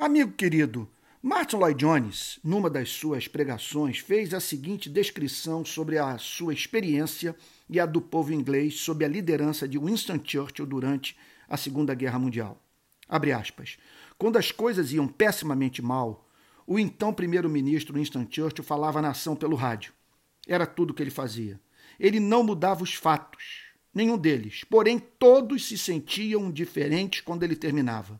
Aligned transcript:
Amigo 0.00 0.32
querido, 0.32 0.88
Martin 1.20 1.56
Lloyd 1.56 1.78
Jones, 1.78 2.40
numa 2.42 2.70
das 2.70 2.88
suas 2.88 3.28
pregações, 3.28 3.98
fez 3.98 4.32
a 4.32 4.40
seguinte 4.40 4.88
descrição 4.88 5.62
sobre 5.62 5.98
a 5.98 6.16
sua 6.16 6.54
experiência 6.54 7.36
e 7.68 7.78
a 7.78 7.84
do 7.84 8.00
povo 8.00 8.32
inglês 8.32 8.80
sob 8.80 9.04
a 9.04 9.08
liderança 9.08 9.68
de 9.68 9.78
Winston 9.78 10.18
Churchill 10.24 10.64
durante 10.64 11.14
a 11.46 11.54
Segunda 11.58 11.92
Guerra 11.92 12.18
Mundial. 12.18 12.58
Abre 13.06 13.30
aspas. 13.30 13.76
Quando 14.16 14.38
as 14.38 14.50
coisas 14.50 14.90
iam 14.90 15.06
pessimamente 15.06 15.82
mal, 15.82 16.26
o 16.66 16.78
então 16.78 17.12
primeiro-ministro 17.12 17.92
Winston 17.92 18.26
Churchill 18.30 18.64
falava 18.64 19.00
à 19.00 19.02
nação 19.02 19.36
pelo 19.36 19.54
rádio. 19.54 19.92
Era 20.48 20.64
tudo 20.64 20.92
o 20.92 20.94
que 20.94 21.02
ele 21.02 21.10
fazia. 21.10 21.60
Ele 21.98 22.18
não 22.18 22.42
mudava 22.42 22.82
os 22.82 22.94
fatos, 22.94 23.64
nenhum 23.92 24.16
deles, 24.16 24.64
porém 24.64 24.98
todos 24.98 25.68
se 25.68 25.76
sentiam 25.76 26.50
diferentes 26.50 27.20
quando 27.20 27.42
ele 27.42 27.54
terminava. 27.54 28.18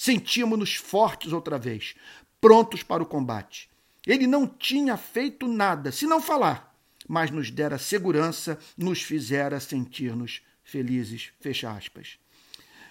Sentíamos-nos 0.00 0.76
fortes 0.76 1.30
outra 1.30 1.58
vez, 1.58 1.94
prontos 2.40 2.82
para 2.82 3.02
o 3.02 3.06
combate. 3.06 3.68
Ele 4.06 4.26
não 4.26 4.46
tinha 4.46 4.96
feito 4.96 5.46
nada, 5.46 5.92
se 5.92 6.06
não 6.06 6.22
falar, 6.22 6.74
mas 7.06 7.30
nos 7.30 7.50
dera 7.50 7.76
segurança, 7.76 8.58
nos 8.78 9.02
fizera 9.02 9.60
sentir-nos 9.60 10.40
felizes. 10.64 11.32
Fecha 11.38 11.70
aspas. 11.70 12.18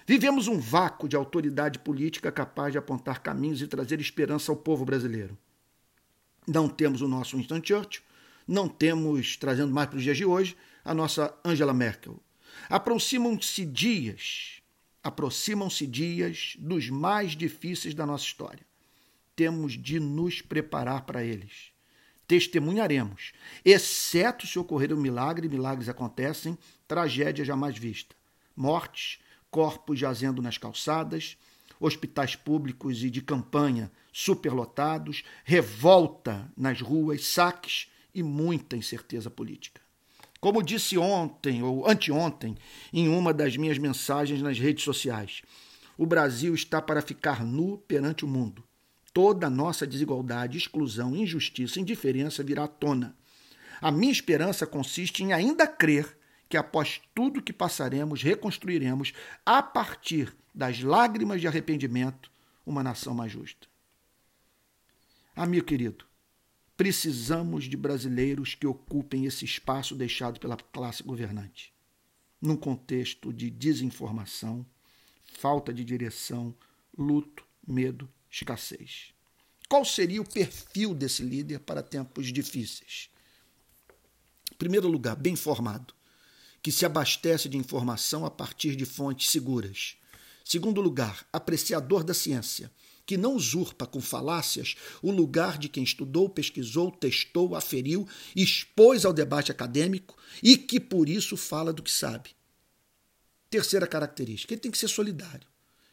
Vivemos 0.06 0.46
um 0.46 0.60
vácuo 0.60 1.08
de 1.08 1.16
autoridade 1.16 1.80
política 1.80 2.30
capaz 2.30 2.70
de 2.70 2.78
apontar 2.78 3.18
caminhos 3.18 3.60
e 3.60 3.66
trazer 3.66 4.00
esperança 4.00 4.52
ao 4.52 4.56
povo 4.56 4.84
brasileiro. 4.84 5.36
Não 6.46 6.68
temos 6.68 7.02
o 7.02 7.08
nosso 7.08 7.36
Winston 7.36 7.60
Churchill, 7.60 8.04
não 8.46 8.68
temos, 8.68 9.36
trazendo 9.36 9.74
mais 9.74 9.88
para 9.88 9.96
os 9.96 10.04
dias 10.04 10.16
de 10.16 10.24
hoje, 10.24 10.56
a 10.84 10.94
nossa 10.94 11.36
Angela 11.44 11.74
Merkel. 11.74 12.22
Aproximam-se 12.68 13.64
dias, 13.64 14.59
aproximam-se 15.02 15.86
dias 15.86 16.56
dos 16.58 16.88
mais 16.90 17.32
difíceis 17.32 17.94
da 17.94 18.06
nossa 18.06 18.24
história 18.24 18.70
temos 19.40 19.72
de 19.72 19.98
nos 19.98 20.42
preparar 20.42 21.06
para 21.06 21.24
eles. 21.24 21.72
Testemunharemos, 22.28 23.32
exceto 23.64 24.46
se 24.46 24.58
ocorrer 24.58 24.92
um 24.92 25.00
milagre, 25.00 25.48
milagres 25.48 25.88
acontecem, 25.88 26.58
tragédia 26.86 27.42
jamais 27.42 27.78
vista. 27.78 28.14
Mortes, 28.54 29.18
corpos 29.50 29.98
jazendo 29.98 30.42
nas 30.42 30.58
calçadas, 30.58 31.38
hospitais 31.80 32.36
públicos 32.36 33.02
e 33.02 33.08
de 33.08 33.22
campanha 33.22 33.90
superlotados, 34.12 35.24
revolta 35.42 36.52
nas 36.54 36.82
ruas, 36.82 37.24
saques 37.24 37.90
e 38.14 38.22
muita 38.22 38.76
incerteza 38.76 39.30
política. 39.30 39.80
Como 40.40 40.62
disse 40.62 40.96
ontem 40.96 41.62
ou 41.62 41.88
anteontem 41.88 42.56
em 42.92 43.08
uma 43.08 43.32
das 43.34 43.56
minhas 43.56 43.78
mensagens 43.78 44.40
nas 44.40 44.58
redes 44.58 44.84
sociais, 44.84 45.42
o 45.98 46.06
Brasil 46.06 46.54
está 46.54 46.80
para 46.80 47.02
ficar 47.02 47.44
nu 47.44 47.76
perante 47.76 48.24
o 48.24 48.28
mundo 48.28 48.64
toda 49.12 49.46
a 49.46 49.50
nossa 49.50 49.86
desigualdade, 49.86 50.58
exclusão, 50.58 51.14
injustiça, 51.16 51.80
indiferença 51.80 52.42
virá 52.42 52.64
à 52.64 52.68
tona. 52.68 53.16
A 53.80 53.90
minha 53.90 54.12
esperança 54.12 54.66
consiste 54.66 55.22
em 55.22 55.32
ainda 55.32 55.66
crer 55.66 56.16
que 56.48 56.56
após 56.56 57.00
tudo 57.14 57.42
que 57.42 57.52
passaremos, 57.52 58.22
reconstruiremos, 58.22 59.12
a 59.46 59.62
partir 59.62 60.34
das 60.54 60.80
lágrimas 60.80 61.40
de 61.40 61.46
arrependimento, 61.46 62.30
uma 62.66 62.82
nação 62.82 63.14
mais 63.14 63.32
justa. 63.32 63.68
Amigo 65.34 65.64
querido, 65.64 66.04
precisamos 66.80 67.64
de 67.64 67.76
brasileiros 67.76 68.54
que 68.54 68.66
ocupem 68.66 69.26
esse 69.26 69.44
espaço 69.44 69.94
deixado 69.94 70.40
pela 70.40 70.56
classe 70.56 71.02
governante. 71.02 71.74
Num 72.40 72.56
contexto 72.56 73.34
de 73.34 73.50
desinformação, 73.50 74.64
falta 75.34 75.74
de 75.74 75.84
direção, 75.84 76.56
luto, 76.96 77.44
medo 77.68 78.08
escassez. 78.30 79.12
Qual 79.68 79.84
seria 79.84 80.22
o 80.22 80.26
perfil 80.26 80.94
desse 80.94 81.22
líder 81.22 81.58
para 81.58 81.82
tempos 81.82 82.32
difíceis? 82.32 83.10
Em 84.50 84.54
primeiro 84.54 84.88
lugar, 84.88 85.16
bem 85.16 85.34
informado, 85.34 85.92
que 86.62 86.72
se 86.72 86.86
abastece 86.86 87.46
de 87.46 87.58
informação 87.58 88.24
a 88.24 88.30
partir 88.30 88.74
de 88.74 88.86
fontes 88.86 89.28
seguras. 89.28 89.98
Segundo 90.42 90.80
lugar, 90.80 91.28
apreciador 91.30 92.02
da 92.02 92.14
ciência, 92.14 92.72
que 93.10 93.16
não 93.16 93.34
usurpa 93.34 93.86
com 93.86 94.00
falácias 94.00 94.76
o 95.02 95.10
lugar 95.10 95.58
de 95.58 95.68
quem 95.68 95.82
estudou, 95.82 96.28
pesquisou, 96.28 96.92
testou, 96.92 97.56
aferiu, 97.56 98.06
expôs 98.36 99.04
ao 99.04 99.12
debate 99.12 99.50
acadêmico 99.50 100.16
e 100.40 100.56
que 100.56 100.78
por 100.78 101.08
isso 101.08 101.36
fala 101.36 101.72
do 101.72 101.82
que 101.82 101.90
sabe. 101.90 102.30
Terceira 103.50 103.84
característica, 103.84 104.54
ele 104.54 104.60
tem 104.60 104.70
que 104.70 104.78
ser 104.78 104.86
solidário 104.86 105.44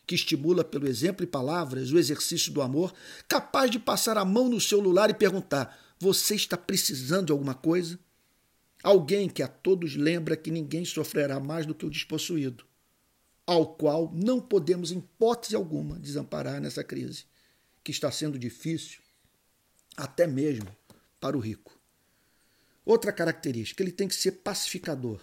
que 0.05 0.13
estimula 0.13 0.63
pelo 0.63 0.87
exemplo 0.87 1.23
e 1.23 1.27
palavras 1.27 1.91
o 1.91 1.97
exercício 1.97 2.53
do 2.53 2.61
amor, 2.61 2.93
capaz 3.27 3.71
de 3.71 3.79
passar 3.79 4.15
a 4.15 4.23
mão 4.23 4.47
no 4.47 4.61
celular 4.61 5.09
e 5.09 5.15
perguntar: 5.15 5.75
Você 5.99 6.35
está 6.35 6.55
precisando 6.55 7.25
de 7.25 7.31
alguma 7.31 7.55
coisa? 7.55 7.99
Alguém 8.83 9.27
que 9.27 9.41
a 9.41 9.47
todos 9.47 9.95
lembra 9.95 10.37
que 10.37 10.51
ninguém 10.51 10.85
sofrerá 10.85 11.39
mais 11.39 11.65
do 11.65 11.73
que 11.73 11.83
o 11.83 11.89
despossuído, 11.89 12.63
ao 13.47 13.65
qual 13.65 14.11
não 14.13 14.41
podemos, 14.41 14.91
em 14.91 14.97
hipótese 14.97 15.55
alguma, 15.55 15.97
desamparar 15.97 16.59
nessa 16.59 16.83
crise, 16.83 17.23
que 17.81 17.91
está 17.91 18.11
sendo 18.11 18.37
difícil, 18.37 18.99
até 19.95 20.27
mesmo 20.27 20.67
para 21.21 21.37
o 21.37 21.39
rico. 21.39 21.79
Outra 22.85 23.13
característica, 23.13 23.81
ele 23.81 23.91
tem 23.93 24.07
que 24.07 24.15
ser 24.15 24.33
pacificador, 24.33 25.21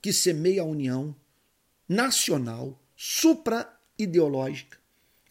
que 0.00 0.12
semeia 0.12 0.62
a 0.62 0.64
união 0.64 1.14
nacional, 1.88 2.80
supra 2.96 3.76
ideológica, 3.98 4.78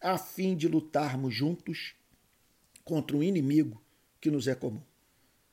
a 0.02 0.18
fim 0.18 0.56
de 0.56 0.68
lutarmos 0.68 1.34
juntos 1.34 1.96
contra 2.84 3.16
um 3.16 3.24
inimigo 3.24 3.82
que 4.20 4.30
nos 4.30 4.46
é 4.48 4.56
comum. 4.56 4.82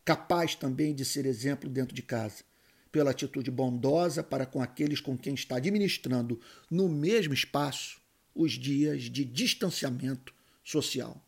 Capaz 0.04 0.56
também 0.56 0.94
de 0.94 1.04
ser 1.04 1.26
exemplo 1.26 1.70
dentro 1.70 1.94
de 1.94 2.02
casa, 2.02 2.42
pela 2.92 3.10
atitude 3.10 3.50
bondosa 3.50 4.22
para 4.22 4.46
com 4.46 4.62
aqueles 4.62 5.00
com 5.00 5.18
quem 5.18 5.34
está 5.34 5.56
administrando 5.56 6.38
no 6.70 6.88
mesmo 6.88 7.34
espaço 7.34 8.00
os 8.34 8.52
dias 8.52 9.04
de 9.04 9.24
distanciamento 9.24 10.32
social. 10.62 11.20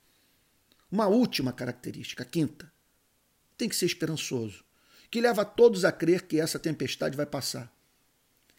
Uma 0.93 1.09
última 1.09 1.53
característica, 1.53 2.25
quinta, 2.25 2.71
tem 3.57 3.69
que 3.69 3.75
ser 3.75 3.87
esperançoso, 3.87 4.63
que 5.11 5.21
leva 5.21 5.45
todos 5.45 5.85
a 5.85 5.91
crer 5.91 6.23
que 6.23 6.39
essa 6.39 6.59
tempestade 6.59 7.17
vai 7.17 7.27
passar 7.27 7.75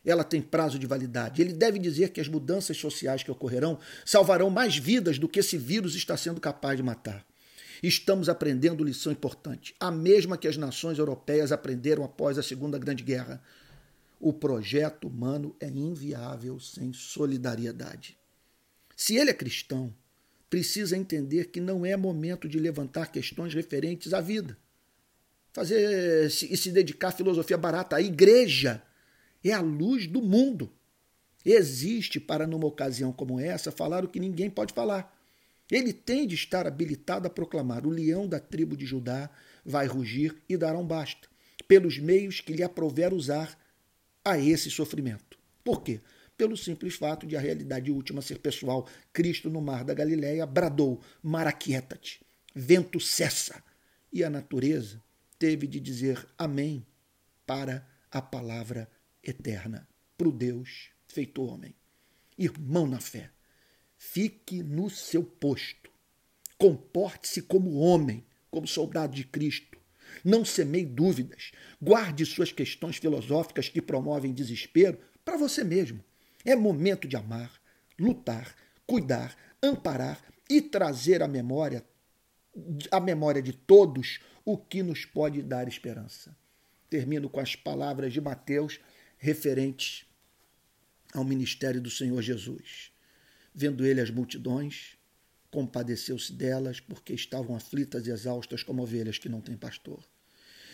ela 0.06 0.24
tem 0.24 0.42
prazo 0.42 0.78
de 0.78 0.86
validade. 0.86 1.42
Ele 1.42 1.54
deve 1.54 1.80
dizer 1.80 2.10
que 2.10 2.22
as 2.22 2.28
mudanças 2.28 2.78
sociais 2.78 3.24
que 3.24 3.32
ocorrerão 3.32 3.80
salvarão 4.06 4.50
mais 4.50 4.78
vidas 4.78 5.18
do 5.18 5.28
que 5.28 5.40
esse 5.40 5.58
vírus 5.58 5.96
está 5.96 6.16
sendo 6.16 6.40
capaz 6.40 6.78
de 6.78 6.84
matar. 6.84 7.26
Estamos 7.82 8.30
aprendendo 8.30 8.84
lição 8.84 9.12
importante, 9.12 9.76
a 9.80 9.92
mesma 9.92 10.38
que 10.38 10.48
as 10.48 10.58
nações 10.58 10.98
europeias 10.98 11.52
aprenderam 11.52 12.04
após 12.04 12.38
a 12.38 12.44
Segunda 12.44 12.78
Grande 12.78 13.04
Guerra. 13.04 13.42
O 14.20 14.32
projeto 14.32 15.08
humano 15.08 15.56
é 15.60 15.68
inviável 15.68 16.60
sem 16.60 16.94
solidariedade. 16.94 18.18
Se 18.96 19.16
ele 19.18 19.30
é 19.30 19.34
cristão, 19.34 19.94
precisa 20.50 20.96
entender 20.96 21.46
que 21.46 21.60
não 21.60 21.86
é 21.86 21.98
momento 21.98 22.48
de 22.48 22.58
levantar 22.60 23.12
questões 23.12 23.54
referentes 23.54 24.14
à 24.14 24.22
vida. 24.22 24.58
Fazer 25.52 26.28
e 26.28 26.58
se 26.58 26.72
dedicar 26.72 27.10
à 27.10 27.12
filosofia 27.12 27.58
barata. 27.58 27.96
A 27.96 28.02
igreja 28.02 28.82
é 29.44 29.52
a 29.52 29.62
luz 29.62 30.08
do 30.08 30.22
mundo. 30.22 30.72
Existe 31.46 32.20
para, 32.20 32.48
numa 32.48 32.66
ocasião 32.66 33.14
como 33.14 33.40
essa, 33.40 33.72
falar 33.72 34.04
o 34.04 34.08
que 34.08 34.20
ninguém 34.20 34.50
pode 34.50 34.74
falar. 34.74 35.15
Ele 35.70 35.92
tem 35.92 36.28
de 36.28 36.36
estar 36.36 36.68
habilitado 36.68 37.28
a 37.28 37.30
proclamar: 37.30 37.86
o 37.86 37.90
leão 37.90 38.28
da 38.28 38.40
tribo 38.40 38.76
de 38.78 38.86
Judá 38.86 39.30
vai 39.66 39.88
rugir 39.88 40.36
e 40.48 40.56
dará 40.56 40.78
um 40.78 40.86
basta, 40.86 41.28
pelos 41.68 41.98
meios 41.98 42.42
que 42.42 42.54
lhe 42.54 42.64
aprover 42.64 43.14
usar 43.14 43.58
a 44.24 44.38
esse 44.38 44.70
sofrimento. 44.70 45.38
Por 45.64 45.82
quê? 45.82 46.02
Pelo 46.38 46.58
simples 46.58 46.96
fato 46.96 47.26
de 47.26 47.36
a 47.36 47.40
realidade 47.40 47.92
última 47.92 48.22
ser 48.22 48.40
pessoal. 48.40 48.88
Cristo, 49.14 49.50
no 49.50 49.62
mar 49.62 49.84
da 49.84 49.94
Galileia, 49.94 50.46
bradou: 50.46 51.02
Mar 51.24 51.48
aquieta-te, 51.48 52.22
vento 52.54 53.00
cessa. 53.00 53.64
E 54.12 54.24
a 54.24 54.30
natureza 54.30 55.02
teve 55.38 55.68
de 55.68 55.80
dizer 55.80 56.26
amém 56.38 56.86
para 57.46 57.88
a 58.12 58.22
palavra 58.22 58.90
eterna 59.22 59.88
para 60.18 60.30
o 60.30 60.32
Deus 60.32 60.90
feito 61.08 61.44
homem. 61.44 61.76
Irmão 62.38 62.88
na 62.88 63.00
fé, 63.00 63.30
fique 64.12 64.62
no 64.62 64.90
seu 64.90 65.24
posto. 65.24 65.90
Comporte-se 66.58 67.42
como 67.42 67.80
homem, 67.80 68.24
como 68.52 68.68
soldado 68.68 69.16
de 69.16 69.26
Cristo. 69.26 69.78
Não 70.24 70.46
semeie 70.46 70.86
dúvidas. 70.86 71.52
Guarde 71.82 72.26
suas 72.26 72.52
questões 72.52 72.98
filosóficas 72.98 73.68
que 73.68 73.82
promovem 73.82 74.32
desespero 74.32 75.00
para 75.24 75.38
você 75.38 75.64
mesmo. 75.64 76.04
É 76.46 76.56
momento 76.56 77.08
de 77.08 77.18
amar, 77.18 77.52
lutar, 78.00 78.56
cuidar, 78.86 79.36
amparar 79.62 80.24
e 80.50 80.62
trazer 80.62 81.22
à 81.22 81.28
memória 81.28 81.84
a 82.90 83.02
memória 83.02 83.42
de 83.42 83.52
todos 83.52 84.20
o 84.46 84.58
que 84.58 84.82
nos 84.82 85.04
pode 85.04 85.42
dar 85.42 85.68
esperança. 85.68 86.38
Termino 86.90 87.30
com 87.30 87.42
as 87.42 87.54
palavras 87.54 88.14
de 88.14 88.22
Mateus 88.22 88.80
referentes 89.18 90.06
ao 91.14 91.26
ministério 91.26 91.82
do 91.82 91.90
Senhor 91.90 92.22
Jesus. 92.22 92.95
Vendo 93.58 93.86
ele 93.86 94.02
as 94.02 94.10
multidões, 94.10 94.98
compadeceu-se 95.50 96.34
delas, 96.34 96.82
porque 96.82 97.14
estavam 97.14 97.56
aflitas 97.56 98.06
e 98.06 98.12
exaustas 98.12 98.62
como 98.62 98.84
ovelhas 98.84 99.18
que 99.18 99.30
não 99.30 99.40
têm 99.40 99.56
pastor. 99.56 100.04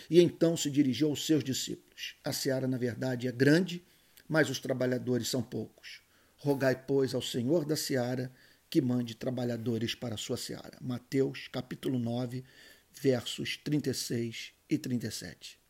E 0.09 0.19
então 0.19 0.57
se 0.57 0.71
dirigiu 0.71 1.09
aos 1.09 1.23
seus 1.23 1.43
discípulos. 1.43 2.15
A 2.23 2.33
seara, 2.33 2.67
na 2.67 2.79
verdade, 2.79 3.27
é 3.27 3.31
grande, 3.31 3.83
mas 4.27 4.49
os 4.49 4.59
trabalhadores 4.59 5.27
são 5.27 5.43
poucos. 5.43 6.01
Rogai, 6.37 6.75
pois, 6.87 7.13
ao 7.13 7.21
Senhor 7.21 7.65
da 7.65 7.75
seara 7.75 8.33
que 8.67 8.81
mande 8.81 9.13
trabalhadores 9.13 9.93
para 9.93 10.15
a 10.15 10.17
sua 10.17 10.35
seara. 10.35 10.79
Mateus, 10.81 11.47
capítulo 11.49 11.99
9, 11.99 12.43
versos 12.91 13.57
36 13.57 14.53
e 14.67 14.77
37. 14.79 15.60